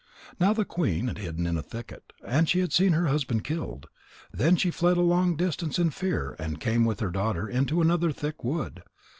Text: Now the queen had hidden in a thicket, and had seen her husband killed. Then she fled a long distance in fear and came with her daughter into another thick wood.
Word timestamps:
Now 0.39 0.51
the 0.51 0.65
queen 0.65 1.09
had 1.09 1.19
hidden 1.19 1.45
in 1.45 1.57
a 1.59 1.61
thicket, 1.61 2.11
and 2.25 2.49
had 2.49 2.73
seen 2.73 2.93
her 2.93 3.05
husband 3.05 3.43
killed. 3.43 3.85
Then 4.33 4.55
she 4.55 4.71
fled 4.71 4.97
a 4.97 5.01
long 5.01 5.35
distance 5.35 5.77
in 5.77 5.91
fear 5.91 6.35
and 6.39 6.59
came 6.59 6.85
with 6.85 7.01
her 7.01 7.11
daughter 7.11 7.47
into 7.47 7.81
another 7.81 8.11
thick 8.11 8.43
wood. 8.43 8.81